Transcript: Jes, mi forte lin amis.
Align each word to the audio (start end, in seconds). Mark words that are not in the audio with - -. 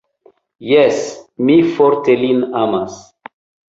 Jes, 0.69 1.03
mi 1.51 1.59
forte 1.79 2.19
lin 2.25 2.45
amis. 2.67 3.03